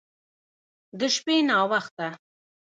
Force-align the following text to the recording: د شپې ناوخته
د 0.99 1.01
شپې 1.15 1.37
ناوخته 1.49 2.07